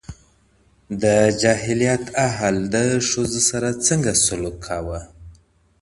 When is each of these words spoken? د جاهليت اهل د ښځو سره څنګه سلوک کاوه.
د 1.01 1.03
جاهليت 1.41 2.03
اهل 2.27 2.55
د 2.73 2.75
ښځو 3.09 3.41
سره 3.49 3.69
څنګه 3.87 4.11
سلوک 4.25 4.55
کاوه. 4.67 4.99